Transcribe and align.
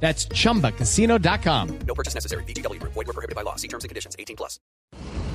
That's 0.00 0.28
chumbacasino.com. 0.28 1.78
No 1.86 1.94
purchase 1.94 2.14
necessary. 2.14 2.44
BGW. 2.44 2.80
Void 2.82 2.94
were 2.94 3.12
prohibited 3.12 3.34
by 3.34 3.42
law. 3.42 3.56
See 3.56 3.68
terms 3.68 3.82
and 3.84 3.88
conditions. 3.88 4.14
18 4.18 4.36
plus. 4.36 4.60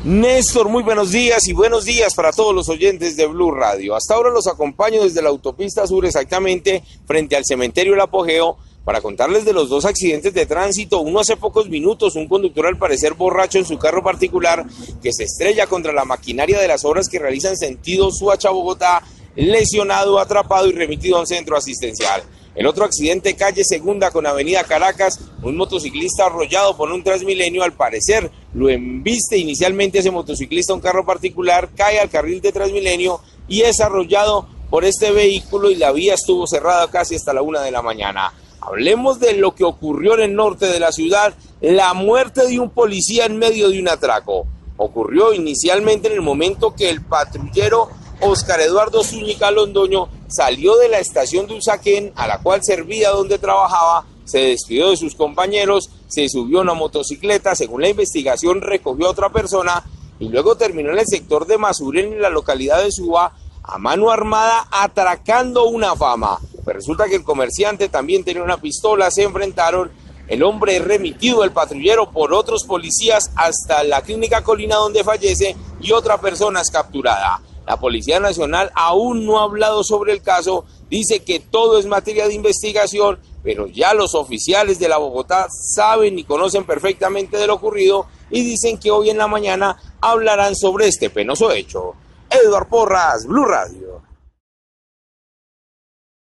Néstor, 0.04 0.68
muy 0.68 0.82
buenos 0.82 1.12
días 1.12 1.48
y 1.48 1.54
buenos 1.54 1.86
días 1.86 2.16
para 2.16 2.32
todos 2.32 2.56
los 2.56 2.70
oyentes 2.70 3.16
de 3.18 3.28
Blue 3.28 3.52
Radio. 3.52 3.96
Hasta 3.96 4.16
ahora 4.16 4.32
los 4.32 4.48
acompaño 4.48 5.04
desde 5.04 5.22
la 5.22 5.30
autopista 5.30 5.86
sur, 5.86 6.08
exactamente 6.08 6.82
frente 7.06 7.36
al 7.36 7.46
cementerio 7.46 7.94
El 7.94 8.02
Apogeo, 8.02 8.58
para 8.84 9.00
contarles 9.02 9.46
de 9.46 9.54
los 9.54 9.70
dos 9.70 9.86
accidentes 9.86 10.34
de 10.34 10.48
tránsito. 10.48 11.02
Uno 11.02 11.20
hace 11.20 11.38
pocos 11.38 11.70
minutos, 11.70 12.16
un 12.16 12.28
conductor 12.28 12.66
al 12.66 12.80
parecer 12.80 13.14
borracho 13.14 13.60
en 13.60 13.66
su 13.66 13.78
carro 13.78 14.04
particular 14.04 14.66
que 15.04 15.14
se 15.14 15.26
estrella 15.26 15.68
contra 15.68 15.94
la 15.94 16.04
maquinaria 16.04 16.60
de 16.60 16.68
las 16.68 16.84
obras 16.84 17.08
que 17.08 17.20
realizan 17.20 17.56
sentido 17.56 18.10
Suacha-Bogotá, 18.10 19.04
lesionado, 19.36 20.18
atrapado 20.18 20.68
y 20.68 20.72
remitido 20.72 21.18
a 21.18 21.20
un 21.20 21.28
centro 21.28 21.56
asistencial. 21.56 22.24
En 22.54 22.66
otro 22.66 22.84
accidente, 22.84 23.36
calle 23.36 23.64
Segunda 23.64 24.12
con 24.12 24.26
Avenida 24.26 24.66
Caracas, 24.66 25.20
un 25.42 25.56
motociclista 25.56 26.26
arrollado 26.26 26.76
por 26.76 26.92
un 26.92 27.02
Transmilenio, 27.02 27.64
al 27.64 27.74
parecer 27.74 28.30
lo 28.54 28.70
embiste 28.70 29.38
inicialmente 29.38 30.00
ese 30.00 30.12
motociclista 30.12 30.74
un 30.74 30.82
carro 30.82 31.06
particular, 31.06 31.70
cae 31.76 32.00
al 32.00 32.10
carril 32.10 32.42
de 32.42 32.52
Transmilenio 32.52 33.22
y 33.48 33.62
es 33.62 33.80
arrollado 33.80 34.48
por 34.70 34.84
este 34.84 35.12
vehículo 35.12 35.72
y 35.72 35.76
la 35.76 35.94
vía 35.94 36.16
estuvo 36.16 36.46
cerrada 36.46 36.90
casi 36.92 37.16
hasta 37.16 37.34
la 37.34 37.42
una 37.42 37.62
de 37.62 37.72
la 37.72 37.82
mañana. 37.82 38.34
Hablemos 38.60 39.20
de 39.20 39.34
lo 39.34 39.56
que 39.56 39.64
ocurrió 39.64 40.16
en 40.16 40.22
el 40.22 40.36
norte 40.36 40.68
de 40.68 40.80
la 40.80 40.92
ciudad, 40.92 41.34
la 41.62 41.94
muerte 41.94 42.46
de 42.48 42.60
un 42.60 42.70
policía 42.70 43.26
en 43.26 43.38
medio 43.38 43.70
de 43.70 43.80
un 43.80 43.88
atraco. 43.88 44.46
Ocurrió 44.76 45.34
inicialmente 45.34 46.10
en 46.10 46.16
el 46.16 46.22
momento 46.22 46.76
que 46.76 46.90
el 46.90 47.02
patrullero 47.02 47.90
Oscar 48.20 48.60
Eduardo 48.60 49.04
Zúñiga 49.04 49.52
Londoño 49.52 50.10
salió 50.32 50.78
de 50.78 50.90
la 50.90 51.00
estación 51.00 51.48
de 51.48 51.56
Usaquén, 51.56 52.12
a 52.16 52.28
la 52.28 52.40
cual 52.42 52.64
servía 52.64 53.10
donde 53.10 53.38
trabajaba, 53.38 54.06
se 54.26 54.40
despidió 54.40 54.90
de 54.90 54.98
sus 54.98 55.16
compañeros, 55.16 55.90
se 56.08 56.30
subió 56.30 56.60
a 56.60 56.62
una 56.62 56.74
motocicleta, 56.74 57.56
según 57.56 57.82
la 57.82 57.90
investigación 57.90 58.62
recogió 58.62 59.08
a 59.08 59.12
otra 59.12 59.30
persona 59.30 59.84
y 60.20 60.30
luego 60.30 60.56
terminó 60.56 60.92
en 60.92 61.00
el 61.00 61.08
sector 61.08 61.48
de 61.48 61.58
Masuren, 61.58 62.14
en 62.14 62.22
la 62.22 62.30
localidad 62.30 62.84
de 62.84 62.92
Suba, 62.92 63.34
a 63.64 63.78
mano 63.78 64.12
armada 64.12 64.68
atracando 64.72 65.66
una 65.66 65.96
fama. 65.96 66.40
Pues 66.64 66.76
resulta 66.76 67.08
que 67.08 67.16
el 67.16 67.24
comerciante 67.24 67.90
también 67.90 68.24
tenía 68.24 68.44
una 68.44 68.62
pistola, 68.62 69.10
se 69.12 69.24
enfrentaron, 69.24 69.92
el 70.28 70.44
hombre 70.44 70.78
es 70.78 70.86
remitido 70.86 71.44
el 71.44 71.52
patrullero 71.52 72.12
por 72.12 72.34
otros 72.34 72.64
policías 72.64 73.32
hasta 73.36 73.84
la 73.84 74.02
clínica 74.02 74.44
Colina 74.44 74.76
donde 74.76 75.04
fallece 75.04 75.56
y 75.82 75.92
otra 75.92 76.22
persona 76.22 76.62
es 76.62 76.70
capturada. 76.70 77.42
La 77.66 77.80
Policía 77.80 78.20
Nacional 78.20 78.72
aún 78.76 79.26
no 79.26 79.40
ha 79.40 79.44
hablado 79.44 79.84
sobre 79.84 80.14
el 80.14 80.22
caso, 80.22 80.66
dice 80.90 81.24
que 81.24 81.40
todo 81.40 81.78
es 81.78 81.86
materia 81.86 82.28
de 82.28 82.34
investigación, 82.34 83.20
pero 83.44 83.68
ya 83.68 83.94
los 83.94 84.16
oficiales 84.16 84.80
de 84.80 84.90
la 84.90 84.98
Bogotá 84.98 85.48
saben 85.50 86.18
y 86.18 86.24
conocen 86.24 86.66
perfectamente 86.66 87.38
de 87.38 87.48
lo 87.48 87.56
ocurrido 87.56 88.08
y 88.30 88.44
dicen 88.44 88.78
que 88.78 88.92
hoy 88.92 89.10
en 89.10 89.18
la 89.18 89.28
mañana 89.28 89.78
hablarán 90.00 90.56
sobre 90.56 90.88
este 90.88 91.10
penoso 91.10 91.52
hecho. 91.52 91.94
Eduard 92.30 92.68
Porras, 92.68 93.26
Blue 93.28 93.46
Radio. 93.46 93.91